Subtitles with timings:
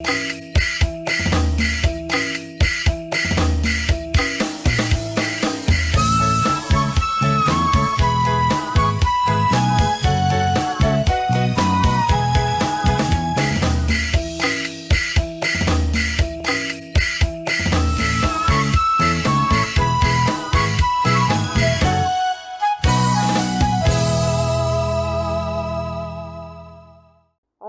[0.00, 0.47] Música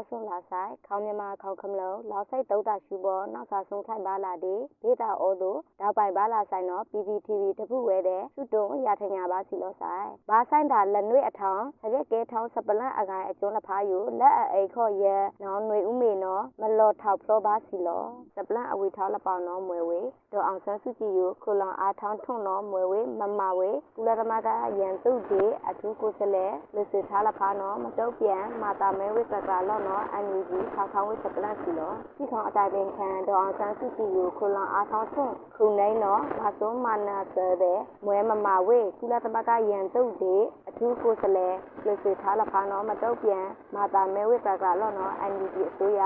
[0.10, 20.02] ဆုံးလာဆိုင်ခေါင်းမြမခေါခမလုံးလောက်စိတ်တုတ်တာရှူပေါ်နောက်စာဆုံးခိုင်ပါလာဒီဒေတာအိုတို့တောက်ပိုင်ပါလာဆိုင်တော့ PPTV တပုဝဲတဲ့စုတုံရထညာပါစီလို့ဆိုင်ဘာဆိုင်တာလက်နွေအထောင်းစကက်ကဲထောင်းစပလန့်အကိုင်အကျုံးလဖားယူလက်အိခေါ်ရဲနောင်ຫນွေဥမေနော်မလော်ထောက်ဖလောပါစီလို့စပလန့်အဝီထောင်းလပောင်နော်မွယ်ဝေ
[20.34, 24.50] ဒေါ်အောင်ဆန်းစုကြည်ယူခုလောင်အားထောင်းထွန်းနော်မွယ်ဝေမမဝေကုလသမဂ္ဂ
[24.80, 40.36] ရန်သူဒီအထူးကိုစလဲလူစစ်ထားလဖားနော်မတုတ်ပြန်မာတာမဲဝိကကလော့နော်အန်ယူဂျီထောက်ထောင်းဝိစပလန့်စီလို့ဒီခေါအတိုင်ပင်ခံဒေါ်အောင်ဆန်းစုကြည်ယူခုလောင်အားထောင်းထွန်းခုနိုင်နော်ဘာစုံမာနာဆဲတဲ့မွဲမမဝေကုလသမဂ္ဂရန်သူဒီ
[40.70, 41.48] အထူးကိုစလဲ
[41.86, 46.02] လူစစ်ထားလဖားနော်မတုတ်ပြန်မာတာမဲဝိကကလော့နော်အန်ယူဂျီအစိုးရ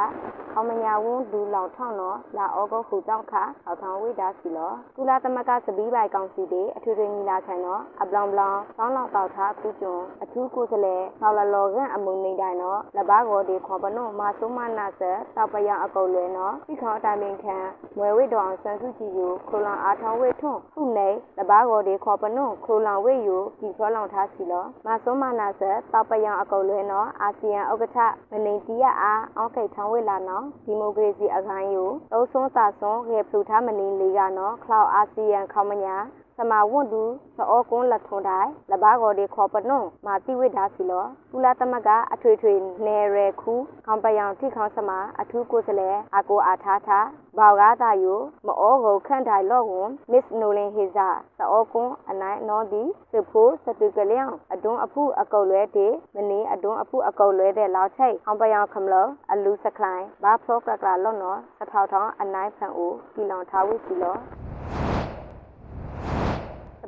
[0.52, 15.02] ခေါမညာဝန်းဒူလောင်ထောင်းနော်လာဩဂုတ်ခုတောက်ခါထောက်ထောင်းဝိဒါစီလောကုလသမဂ္ဂစပီးပိုင်ကောင်စီတဲ့အထွေထွေညီလာခံတော့အပလောင်ပလောင်စောင်းလောင်တောက်ထားခုကျွန်းအထူးကိုယ်စားလှယ်ဆော်လလော်ကန်အမုံနေတိုင်းတော့လဘာကောဒီခေါ်ပနုမာဆုမနာဆ
[15.36, 17.58] တောက်ပယအကုတ်လွယ်နော်ပြီးခေါ်တိုင်ပင်ခံ
[17.98, 25.62] မွယ်ဝိတော်အောင်ဆန်းစုကြည်ကိုခိုလောင်အားထောင်းဝိထွန်းခုနေလဘာကောဒီခေါ်ပနုခိုလောင်ဝိယူဒီခေါ်လောင်ထားစီလောမာဆုမနာဆ
[25.94, 27.98] တောက်ပယအကုတ်လွယ်နော်အာဆီယံဥက္ကဋ္ဌ
[28.32, 35.96] မနေတီရအားအောက်ခိတ်ထောင်းဝိလာနော်ဒီမိုကရေစီအခိုင်ယူသုံးဆွန်းသာဆွန်းခေဖလူထားမနေလေးကနော်ခလောက်အာဆီယံခေါမညာ
[36.38, 37.04] စမဝွန်တူ
[37.36, 42.54] စောကွန်းလက်ထွန်တိုင်းလဘာကောဒီခေါ်ပနုံမာတိဝိဒါစီလောကုလသမဂ္ဂအထွေထွေ
[42.86, 43.54] နေရခု
[43.86, 44.90] ခေါပယောင်ထိခေါစမ
[45.22, 64.18] အထူးကိုယ်စားလှယ်အကိုအားထားထားဘောက်ကားတာယိုမအောကိုခန့်တိုင်လော့ဝန်မစ်နိုလင်ဟေဇာစောကွန်းအနိုင်နော်ဒီစဖိုးစတူကလျောင်အတွန်းအဖုအကုတ်လွဲတဲ့မနီအတွန်းအဖုအကုတ်လွဲတဲ့လောက်ချိတ်ခေါပယောင်ခမလောအလူစကလိုင်းဘာဖလောကကလာလော့နော်စထောက်ထောင်းအနိုင်ဖန်ဦးကီလောင်ထားဝိစီလော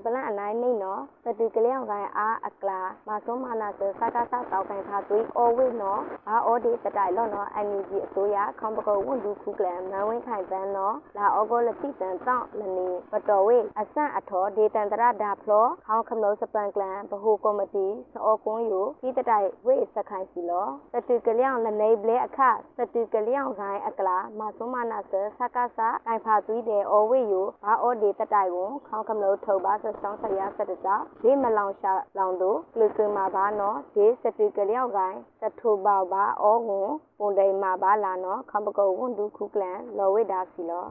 [0.06, 22.40] ပလန်အနိုင်နေနော်စတူကလျောင်ကိုင်အားအကလာမဆုံးမနာစစကားစတောက်ကိုင်ထားသွေးအော်ဝိနော်ဘာအော်ဒီတတိုင်လော့နော်အန်ယူဂျီအစိုးရခေါပကောဝန်ဒူခုကလန်မန်ဝင်းခိုင်ပန်းနော်လာအော်ဂိုလတိတန်တောက်လနေပတော်ဝေအဆန့်အထောဒေတန်တရဒါဖလောခေါခမလို့စပန်ကလန်ဘဟုကော်မတီစောကွန်းယိုဒီတတိုင်ဝေစခိုင်စီလောစတူကလျောင်လနေဘလဲအခ
[22.78, 40.86] စတူကလျောင်ကိုင်အကလာမဆုံးမနာစစကားစတိုင်ဖာသွေးတဲ့အော်ဝေယိုဘာအော်ဒီတတိုင်ကိုခေါခမလို့ထုတ်ပါဆဆောင်ဆရာဆက်တကြောင့်ဒီမလောင်ရှာလောင်တို့လူစမာဘာနော်ဒီစတူကလျောက်ကိုင်းစထူပေါဘာအောငွန်ပုံတိုင်မာဘာလာနော်ခမကုတ်ဝန်ဒုခုကလန်လော်ဝိဒါစီလော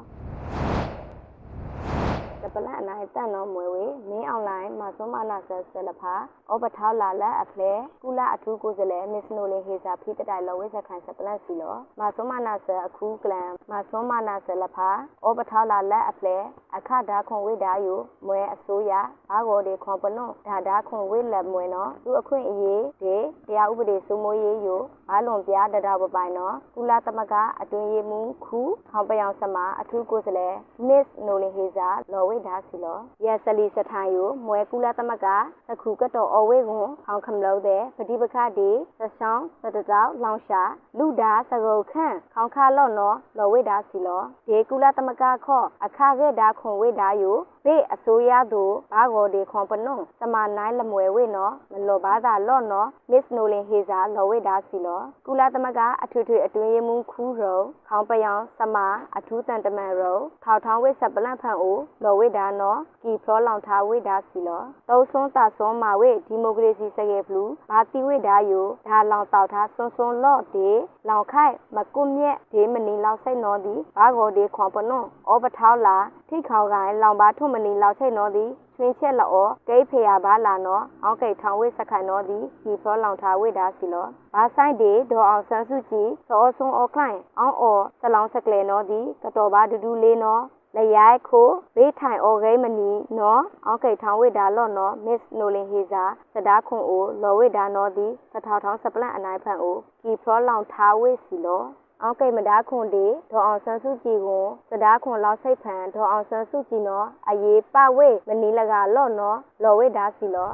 [2.45, 6.15] တပလန်အနိုင်တန်တော်မွေဝေမင်းအွန်လိုင်းမှာဆုံးမနာဆဲဆဲလဖာ
[6.53, 7.73] ဩပထောက်လာလက်အဖလဲ
[8.03, 14.89] ကုလအထူးကိုယ်စားလှယ်မစ္စနိုလင်ဟေစာဖိတတိုင်လောဝိစခိုင်ဆပလန်စီလောမှာဆုံးမနာဆဲအခုကလန်မှာဆုံးမနာဆဲလဖာ
[15.27, 16.37] ဩပထောက်လာလက်အဖလဲ
[16.77, 17.97] အခဒါခွန်ဝိဒါယု
[18.27, 18.93] မွဲအစိုးရ
[19.31, 23.17] ဘာဂောဒီခွန်ပနုဒါဒါခွန်ဝိလက်မွဲနော်သူအခွင့်အရေးဒီ
[23.49, 24.77] တရားဥပဒေစိုးမိုးရေးယု
[25.09, 28.61] ဘာလွန်ပြတတော်ပပိုင်နော်ကုလသမဂ္ဂအတွင်းရေးမှူးခု
[28.91, 30.55] ခေါပယောင်စမအထူးကိုယ်စားလှယ်
[30.89, 35.27] Miss Nolin Heza လော်ဝိဒါစီလောရစလီစထိုင်ယုမွဲကုလသမဂ္ဂ
[35.69, 38.71] သခုကတော်အဝေကွန်အောင်ခမလို့တဲ့ပฏิပခဒီ
[39.01, 40.63] သဆောင်သတတောက်လောင်ရှာ
[40.99, 47.33] လူဒါစကုတ်ခန့်ခေါခါလော့နော်လော်ဝိဒါစီလောဒီကုလသမဂ္ဂခော့အခါခဲ့ဒါခွန်ဝိဒါယု
[47.67, 57.59] ဘေအစိုးရသူဘာဂောဒီခွန်ပနုံစမနိုင်လမွယ်ဝိနော်မလောဘာသာလော့နော် Miss Nolin Heza လော်ဝိဒါစီလောကုလသမဂ္ဂအထွေထွေအတွင်းရေးမှူးခူးရုံ
[57.89, 58.77] ခေါင်းပယောင်စမ
[59.17, 70.69] အထူးတန်တမန်ရုံထောက်ထောင်းဝိဆက်ပလန့်ဖန်အိုလော်ဝိဒါနော်ကီဖလောလောင်ထားဝိဒါစီလောသုံးဆွန်းတာဆွန်းမာဝိဒီမိုကရေစီစကေဖလူဘာတိဝိဒါယိုဒါလောင်တောက်ထားဆွန်းဆွန်းလော့ဒေ
[71.09, 75.97] လောင်ခိုက်မကုမြက်ဒေမနီလောက်စိတ်နော်ဒီဘာဂောဒီခွန်ပနွန်ဩပထောက်လာ
[76.35, 78.45] ထိခေါင်ကိုင်လောင်ပါထုမနီလောက်စိတ်နော်ဒီ
[78.77, 79.37] ချွင်းချက်လော
[79.69, 90.43] ဂိတ်ဖေရပါလာနော်အောက်ကိတ်ထောင်ဝိစခိုင်နော်ဒီဒီဖောလောင်ထားဝိဒါစီလောဘာဆိုင်ဒေဒေါ်အောင်ဆန်းစုကြည်စောဆုံအော်ခိုင်အောင်အော်စလောင်းစကလေနော်ဒီကတော်ပါဒူဒူလေးနော်
[90.77, 96.05] လရိုက်ခိုဘေးထိုင်အော်ဂိမနီနော်အောက်ကိတ်ထောင်ဝိဒါလော့နော်မစ်နိုလင်ဟေဇာ
[96.35, 101.63] စဒါခွန်အိုလော်ဝိဒါနော်ဒီစထောက်ထောင်းစပလန့်အနိုင်ဖန်အိုကီဖရောလောင်ထားဝိစီလော
[102.07, 110.51] အောက်ကိမဒါခွန်ဒီဒေါ်အောင်ဆန်းစုကြည်ကိုစဒါခွန်လောက်စိတ်ဖန်ဒေါ်အောင်ဆန်းစုကြည်နော်အရေးပဝိမနီလကလော့နော်လော်ဝိဒါစီလော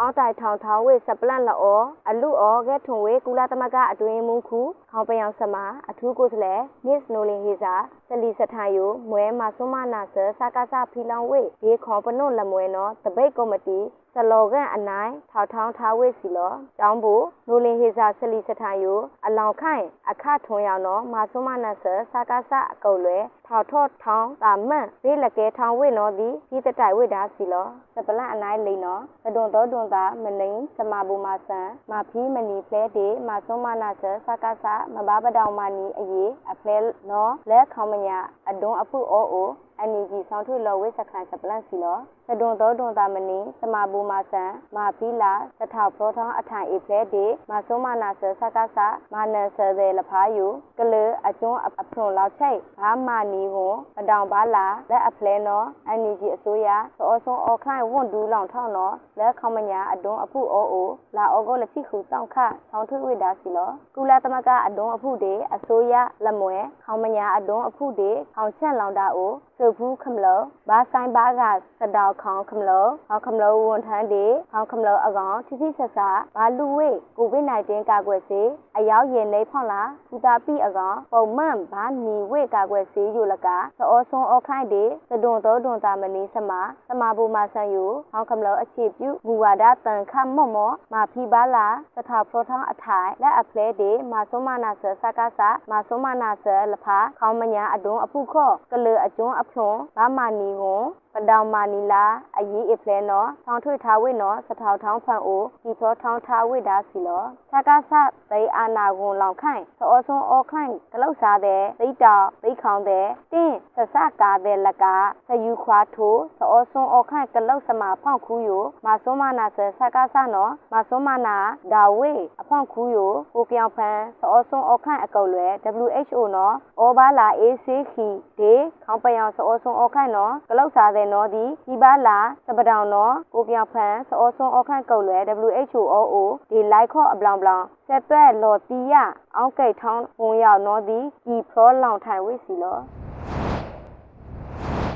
[0.00, 4.60] အောက်တိုင်ထောင်ထောင်ဝေစပလန့်လောအလူအောကဲထုံဝေကုလသမဂ္ဂအတွင်းမူခု
[4.90, 5.56] ခေါခေါင်ပယောင်စမ
[5.90, 7.74] အထူးကိုယ်စားလှယ် Miss Nolin Heza
[8.08, 13.78] စလီစထိုင်ယိုမွဲမဆွမ်းမနာဆစကားစဖီလောင်ဝေဒီခေါပနုလမွဲနော်တပိတ်ကော်မတီ
[14.18, 36.76] ဆလောကန်အနိုင်ထောက်ထောင်းထားဝေစီလောတောင်းဖို့နိုလင်ဟေစာဆလီစထိုင်ယိုအလောင်ခိုင်အခထွန်ရောင်နော်မဆွမ်းမနာဆစကားစအကုတ်လွဲ ထောက်ထော့ထောင်းတာမန့်ဘေးလကဲထောင်းဝေနော်ဒီဒီတတိုင်ဝေတာစီလောစပလန့်အနိုင်လိန်နော်တဒွန်တော်ဒွန်တာမနိန်စမဘူမာဆန်မဖီးမနီဖလဲတေမဆွမ်းမနာဆစကားစမဘာပတောင်မနီအရေးအဖလဲ
[37.10, 41.98] နော်လဲခေါမညာအတွန်းအဖုအောအိုအန်နီဂျီဆောင်းထွေလော်ဝိစခန်စပလန့်စီလော
[42.28, 48.78] သဒွန်တော်ဒွန်တာမနီစမဘူမာဆန်မာဖီလာသထောက်ပရောထောင်းအထိုင်အေဖလဲတေမဆွမ်းမနာဆစကားစ
[49.12, 50.46] မာနန်ဆဲတဲ့လဖာယူ
[50.78, 56.68] ကလေအကျွန်းအဖွန်လောက်ချိတ်ဘာမာနီဟွန်ပတောင်ပါလာလက်အဖလဲနော်အန်နီဂျီအစိုးရ
[56.98, 62.36] သောဆုံအော်ခိုင်ဝွန်ဒူးလောင်ထောင်းနော်လက်ခေါမညာအတွန်းအဖုအိုအိုလာအောဂိုလက်ချိခုတောင်ခ
[62.70, 65.94] ဆောင်းထွေဝိတာစီလောကုလသမဂ္ဂအတွန်းအဖုတေအစိုးရ
[66.24, 71.42] လက်မွဲခေါမညာအတွန်းအဖုတေခေါင်ချက်လောင်တာအိုစုဖူးခမလောဘာဆိုင်ဘာက
[71.80, 86.50] စတောက်ခေါင်ခမလောဟောခမလောဝန်ထမ်းတေဟောခမလောအကောင်တိတိဆက်ဆက်ဘာလူဝေကိုဗစ် -19 ကာကွယ်ဆေးအရောက်ရင်နေဖောင်းလာဖူတာပိအကောင်ပုံမှန်ဘာနီဝေကာကွယ်ဆေးယူလကသောဆွန်အောခိုင်တေသဒွန်တော်ဒွန်တာမနီစမ
[86.88, 95.40] စမဘူမာဆန်ယူဟောခမလောအခြေပြုမူဝါဒတန်ခမော့မော့မာဖီဘာလာစထာဖရိုထောင်းအထိုင်လက်အဖလဲတေမာဆွန်မနာဆစကားစ
[95.70, 100.84] မာဆွန်မနာဆလဖာခေါမညာအတွန်းအဖုခော့ကလေအကျွန်းအဖြွန်ဘာမာနီဝွန်
[101.16, 102.04] ပဒေါင်မာနီလာ
[102.38, 107.92] အရေးအဖလဲနော်ထောင်းထွေထားဝိနော်စထောက်ထောင်းဖန်အိုဒီဖောထောင်းထားဝိဒါစီလောစကားစ
[108.30, 114.84] သိအာနာကွန်လောင်ခိုင်သောဆွန်အောခိုင်ဂလောက်စားတဲ့သိတောက်သိခေါင်တဲ့တင်းဆဆကာတဲ့လက
[115.26, 121.36] ဆယူခွာထိုးသောဆွန်အောခိုင်ဂလောက်စမဖောက်ခူးယိုမဆွန်မနာဆစကားစနော်မဆွန်မနာ
[121.72, 125.52] ဒါဝေအဖောက်ခူးယိုကိုပြောင်ဖန်သောဆွန်အောခိုင်အကုတ်လွယ်
[125.82, 128.08] WHO နော်အောဘာလာအေးဆေးခီ
[128.38, 128.54] ဒေ
[128.84, 136.14] ခေါင်ပယောင်သောဆွန်အောခိုင်နော်ဂလောက်စားတဲ့နော်ဒီဒီပါလာစပတောင်နော်ကိုပြောင်ဖန်သောဆွန်အောခိုင်ကုတ်လွယ် WHO
[136.50, 138.94] ဒီလိုက်ခော့အပလောင်ပလောင်ဆက်သွဲလော်တီယ
[139.36, 142.78] အောင်းကိတ်ထောင်းဝန်ရောက်နော်ဒီဒီဖရောလောင်ထိုင်ဝိစီလော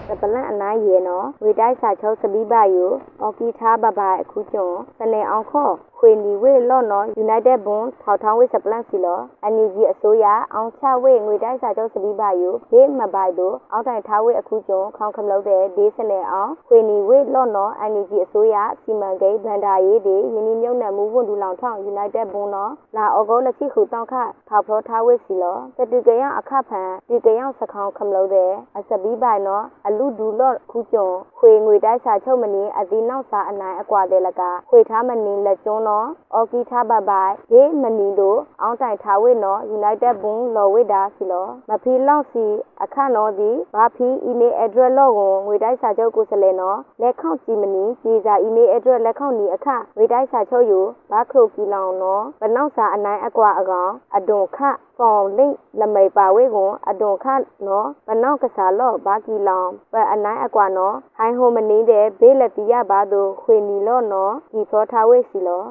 [0.09, 2.91] တပလန့်အနားရေနော်ဝေတိုက်စာချုပ်စပီးပါယို
[3.21, 9.21] အော်ကီထားဘဘအခုကျွန်းစနေအောင်ခော့ ခွေနီဝေလော့နော် United Bond ထောက်ထောင်းဝေစပလန့်စီလော
[9.53, 24.15] NUG အစိုးရအောင်ချဝေငွေတိုက်စာချုပ်စပီးပါယိုဘေးမပိုက်တို့အောက်တိုင်ထားဝေအခုကျွန်းခေါင်ခမလို့တဲ့ဒေးစနေအောင်ခွေနီဝေလော့နော် NUG အစိုးရစီမံကိန်းဗန္ဒာရေးတွေယင်းဒီမြုံနယ်မှုဝန်ဒူလောင်ထောင်း United Bond နော်လာဩဂုတ်လက်ချိခုတောင်းခ
[24.49, 42.47] ထောက်ဖောထားဝေစီလောတတူကရအခဖန်ဒီကရစခေါင်ခမလို့တဲ့အစပီးပိုင်နော်အလူဒူလော့ခုကျွန်းခွေငွေတိုက်စာချုပ်မနီအတိနောက်စာအနိုင်အကွာတဲ့လကခွေထားမနီလက်ကျွန်းနော်အော်ကီထားဘဘိုင်ဒေမနီတို့အောင်းတိုင်ထားဝိနော် United Boom လော်ဝိဒါစီလောမဖီလောက်စီ
[42.83, 54.59] အခန့်နော်ဒီဘာဖီ email address လော့ကိုငွေတိုက်စာချုပ်ကိုစလဲနော်လက်ခေါန့်ကြည့်မနီကြီးစာ email address လက်ခေါန့်နီအခန့်ငွေတိုက်စာချုပ်ယူဘာခရိုကီလောင်နော်ဘနောက်စာအနိုင်အကွာအကောင်အဒွန်ခ
[55.01, 55.47] ဖော်လိ
[55.81, 57.27] လမိတ်ပါဝေကွန်အဒွန်ခ
[57.67, 65.65] နော်ဘနောက်ကစားလော့ဘာကီလောင်ပအနိုင်အကွာနော်ဟိုင်းဟိုမနင်းတဲ့ဘေးလက်တီရပါသူခွေနီလော့နော်ဒီဖောထားဝေစီလော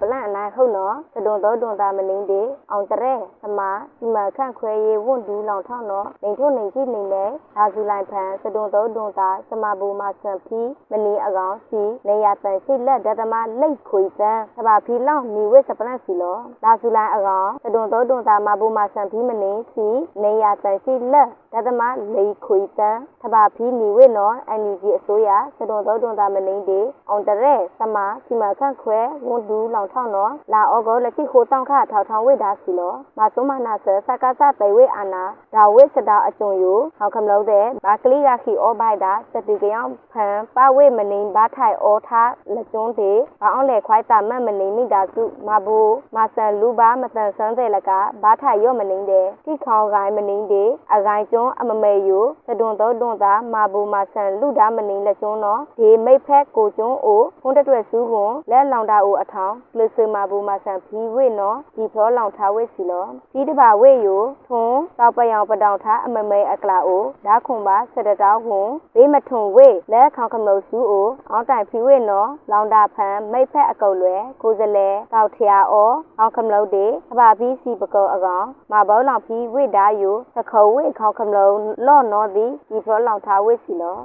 [0.00, 7.24] ပလန့်အနိုင်ဟုတ်နော်သဒွန်တော်ဒွန်တာမနင်းတေအောင်တရဲသမာဒီမှာခန့်ခွဲရေးဝွန့်ဒူးလောင်ထောင်းနော်နေထုနေရှိနေလေ
[7.56, 10.60] ဒါဇူလိုက်ဖန်သဒွန်တော်ဒွန်တာစမဘူမဆန်ဖီ
[10.90, 19.88] မနီအကောင်စီနေရတန်ရှိလက်ဒသမလိတ်ခွေစံသဘာဖီလောင်နီဝဲစပလန့်စီလောဒါဇူလိုက်အကောင်သဒွန်တော်ဒွန်တာမဘူမဆန်ဖီမနီစီ
[20.22, 21.82] နေရတန်ရှိလက်ဒသမ
[22.16, 22.90] လိတ်ခွေစံ
[23.22, 35.24] သဘာဖီနီဝဲနော်အန်ယူဂျီအစိုးရသဒွန်တော်ဒွန်တာမနင်းတေအောင်တရဲသမာဒီမှာခန့်ခွဲဝွန့်ဒူးလောင်ထောင်းနော်လာဩဂုတ်လက်ရှိခိုတောင်းခထောက်ထောင်းဝိဒါစီလောမဆုမနာဆစကားစတေဝိအာနာ
[35.54, 45.78] ဒါဝိစတာအကျုံယိုဟောက်ခမလို့တဲ့ဘာကလီရခီဩဘိုက်တာစတူကယောင်ဖန်ပဝိမနင်းဘာထိုင်ဩထားလက်ကျွန်းတေဘာအောင်လေခွိုက်တာမတ်မနင်းမိတာစုမဘူ
[46.16, 47.90] မဆန်လူဘာမတန်ဆန်းတဲ့လက
[48.22, 81.54] ဘာထိုင်ရော့မနင်းတဲ့တိခေါင်ကိုင်းမနင်းတေအကိုင်းကျွန်းအမမေယိုသဒွန်တော်ဒွန်တာမဘူမဆန်လူဒါမနင်းလက်ကျွန်းနော်ဒီမိတ်ဖက်ကိုကျွန်းအိုဖုန်းတက်တွဲဆူးကွန်လက်လောင်တာအိုအထောင်လစမဘူမဆန်ဖီဝိနော်ဒီဖောလောင်ထားဝိစီလောဒီတပါဝိယိုထွန်းတောက်ပယောင်ပတောင်ထားအမမဲအကလာအိုဓာခွန်ပါစတတောင်းခွန်ဘေးမထွန်ဝိလက်ခေါခမလို့စုအိုအောင်းတိုင်ဖီဝိနော်လောင်တာဖန်မိတ်ဖက်အကုတ်လွယ်ကိုစလဲတောက်ထရာအောအောင်းခမလို့တေအပါပြီးစီပကောအကောင်မဘောလောင်ဖီဝိဒါယိုသခေါဝိခေါခမလို့
[81.86, 83.98] လော့နော်ဒီဒီဖောလောင်ထားဝိစီလော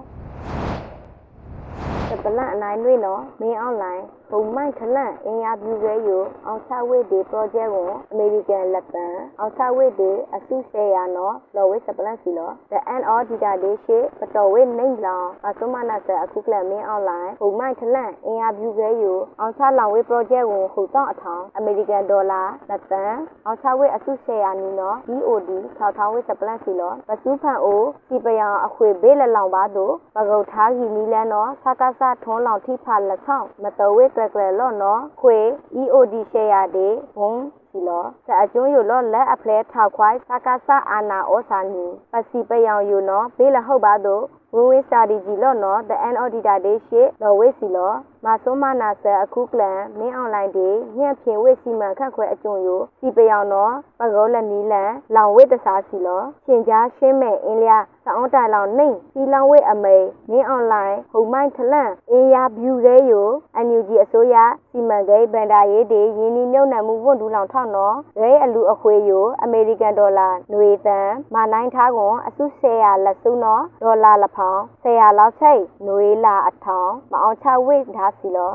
[2.09, 6.09] တပလန့်အနိုင်နှွေးနော်မင်းအွန်လိုင်းဘုံမိုက်ထလန့်အင်အားပြုခဲယ
[6.45, 9.05] အောင်ချဝိဒေ project ကိုအမေရိကန်လက်ပံ
[9.39, 19.03] အောင်ချဝိဒေအစုရှယ်ယာနော်လော်ဝိစပလန့်စီလော the end of data day ရှိပတော်ဝိနေလောင်အစမနာဆအခုကလမင်းအွန်လိုင်းဘုံမိုက်ထလန့်အင်အားပြုခဲယ
[19.39, 23.03] အောင်ချလောင်ဝိ project ကိုဟိုတော့အထောင်အမေရိကန်ဒေါ်လာလက်ပံ
[23.45, 35.37] အောင်ချဝိအစုရှယ်ယာနီနော် DOD ထောက်ထောင်းဝိစပလန့်စီလောပစုဖန်အိုစီပယံအခွေဘေးလက်လောင်ပါတို့ပကုတ်ထားကြီးနီလန်းနော်စကားစထွန်းလောင်ထိဖာလက်ဆောင်မတော်ဝိကလကလလော့နော်ခွေ
[35.81, 36.87] EOD ရှယ်ယာဒေ
[37.17, 37.33] ဘုံ
[37.69, 44.23] စီလောစအကျွန်းယူလောလက်အဖလဲထောက်ခွိုင်းစကားစအာနာဩစာနီပစီပယံယူနော်ဘေးလဟုတ်ပါတို့
[44.55, 47.91] ဝင်းဝင်းစတာဒီဂျီလော့နော် the end of data day ရှေလော်ဝိစီလော
[48.25, 64.35] မဆုံးမနာဆယ်အခုကလန်မင်းအွန်လိုင်းဒီညံ့ဖြင်ဝိစီမံခန့်ခွဲအကျုံယိုစီပယောင်တော့ပကောလက်နီလန်လောင်ဝိတစားစီလောရှင်ကြားရှင်းမဲ့အင်းလျာသအောင်တိုင်လောင်နှိမ်စီလောင်ဝိအမိန်မင်းအွန်လိုင်းဟုံမိုင်းထလန့်အင်းယာဗျူရဲယိုအန်ယူဂျီအစိုးရ
[64.71, 72.43] စီမံကိန်းဗန်ဒါရေးဒီရင်းနှီးမြုပ်နှံမှုဝန်ဒူးလောင်ထောက်နော်ရဲအလူအခွေယိုအမေရိကန်ဒေါ်လာနွေသန်မနိုင်ထားကွန်အစု
[72.73, 78.53] 100လက်စုနော်ဒေါ်လာလဖောင်100လောက်ချိတ်နွေလာအထောင်မအောင်ချဝိဒါစီလော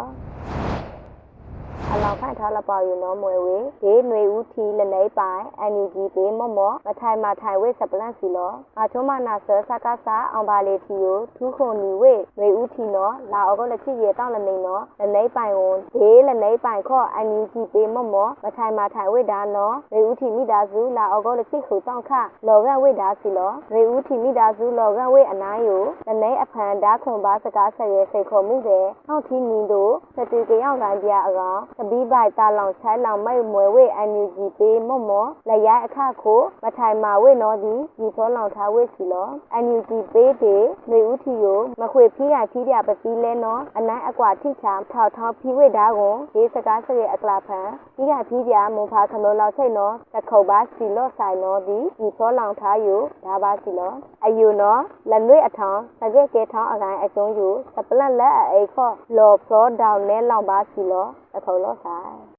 [1.94, 22.12] အလောင်ဖိုင်ထားလပါယူနော်မွေဝေဒေຫນွေဦးထီလနေပိုင်အန်ယူဂျီပေးမော့မော့မထိုင်မထိုင်ဝိစပလန့်စီလောအချုံးမနာဆဆာကာစာအောင်ပါလေတီယိုထူးခွန်နီဝေຫນွေဦးထီနော်လာအောကလချစ်ရေတောင်းလနေနော်လနေပိုင်ဝန်ဒေလနေပိုင်ခော့အန်ယူဂျီပေးမော့မော့မထိုင်မထိုင်ဝိဒါနော်ຫນွေဦးထီမိသားစုလာအောကလချစ်ခုတောင်းခ
[22.48, 53.93] လောကဝိဒါစီလောຫນွေဦးထီမိသားစုလောကဝိအနာယိုလနေအဖန်ဒါခွန်ပါစကားဆက်ရဲစိတ်ခေါ်မှုတဲ့ဟောက်ထီနီတို့စတူကရောက်တိုင်းပြအကောင် သပီးပိုက်တာလောင်ဆိုင်လောင်မိတ်မွယ်ဝေအန်ယူဂျီပေးမော့မော့လက်ရိုက်အခခိုမထိုင်မာဝေနော်ဒီဒီသောလောင်ထားဝေစီလောအန်ယူဂျီပေးတဲ့နေဦးထီယိုမခွေဖီးရထီးရပစီလဲနော်အနိုင်အကွာထိချာထောက်ထောက်ဖီးဝေတာကိုဒီစကားစရဲအကလာဖန်ဒီကဖီးပြမွန်ဖာခမောလောက်ချိတ်နော်တခုတ်ပါစီလော့ဆိုင်နော်ဒီဒီသောလောင်ထားယိုဒါပါစီလော
[54.25, 62.32] အယူနော်လက်နွေအထောင်စကဲကဲထောင်းအကိုင်းအကျုံးယူစပလက်လက်အိခော့လော်ဖလောဒေါင်နဲလောင်ပါစီလော တခုတ်လော့ဆိုင်